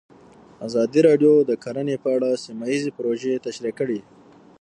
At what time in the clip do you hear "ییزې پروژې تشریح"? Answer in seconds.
2.71-3.73